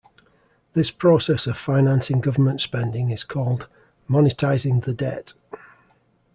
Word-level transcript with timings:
This 0.73 0.89
process 0.89 1.45
of 1.45 1.59
financing 1.59 2.21
government 2.21 2.59
spending 2.59 3.11
is 3.11 3.23
called 3.23 3.67
"monetizing 4.09 4.83
the 4.83 4.95
debt". 4.95 5.33